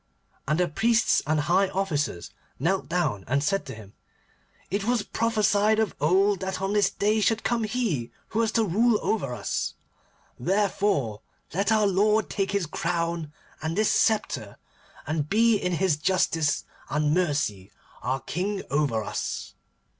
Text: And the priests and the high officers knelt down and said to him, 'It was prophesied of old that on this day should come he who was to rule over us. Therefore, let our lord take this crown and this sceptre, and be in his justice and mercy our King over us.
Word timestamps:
And 0.47 0.59
the 0.59 0.67
priests 0.67 1.21
and 1.27 1.37
the 1.37 1.43
high 1.43 1.69
officers 1.69 2.31
knelt 2.57 2.89
down 2.89 3.23
and 3.27 3.43
said 3.43 3.67
to 3.67 3.75
him, 3.75 3.93
'It 4.71 4.83
was 4.83 5.03
prophesied 5.03 5.77
of 5.77 5.93
old 6.01 6.39
that 6.39 6.59
on 6.59 6.73
this 6.73 6.89
day 6.89 7.21
should 7.21 7.43
come 7.43 7.65
he 7.65 8.09
who 8.29 8.39
was 8.39 8.51
to 8.53 8.63
rule 8.63 8.97
over 9.03 9.31
us. 9.35 9.75
Therefore, 10.39 11.21
let 11.53 11.71
our 11.71 11.85
lord 11.85 12.31
take 12.31 12.53
this 12.53 12.65
crown 12.65 13.31
and 13.61 13.77
this 13.77 13.91
sceptre, 13.91 14.57
and 15.05 15.29
be 15.29 15.55
in 15.55 15.73
his 15.73 15.97
justice 15.97 16.63
and 16.89 17.13
mercy 17.13 17.71
our 18.01 18.21
King 18.21 18.63
over 18.71 19.03
us. 19.03 19.53